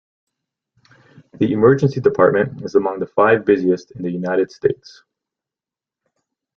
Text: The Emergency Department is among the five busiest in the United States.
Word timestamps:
The 1.37 1.53
Emergency 1.53 2.01
Department 2.01 2.63
is 2.63 2.73
among 2.73 2.97
the 3.01 3.05
five 3.05 3.45
busiest 3.45 3.91
in 3.91 4.01
the 4.01 4.09
United 4.09 4.49
States. 4.51 5.03